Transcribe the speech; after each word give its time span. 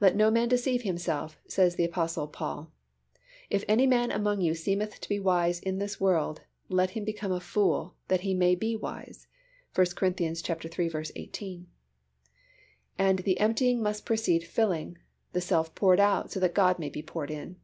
"Let 0.00 0.14
no 0.14 0.30
man 0.30 0.50
deceive 0.50 0.82
himself," 0.82 1.38
says 1.48 1.76
the 1.76 1.84
Apostle 1.86 2.28
Paul. 2.28 2.70
"If 3.48 3.64
any 3.66 3.86
man 3.86 4.10
among 4.10 4.42
you 4.42 4.54
seemeth 4.54 5.00
to 5.00 5.08
be 5.08 5.18
wise 5.18 5.60
in 5.60 5.78
this 5.78 5.98
world, 5.98 6.42
let 6.68 6.90
him 6.90 7.06
become 7.06 7.32
a 7.32 7.40
fool, 7.40 7.94
that 8.08 8.20
he 8.20 8.34
may 8.34 8.54
be 8.54 8.76
wise" 8.76 9.26
(1 9.74 9.86
Cor. 9.96 10.08
iii. 10.20 11.04
18). 11.16 11.66
And 12.98 13.20
the 13.20 13.40
emptying 13.40 13.82
must 13.82 14.04
precede 14.04 14.44
filling, 14.44 14.98
the 15.32 15.40
self 15.40 15.74
poured 15.74 16.00
out 16.00 16.30
that 16.32 16.54
God 16.54 16.78
may 16.78 16.90
be 16.90 17.00
poured 17.02 17.30
in. 17.30 17.56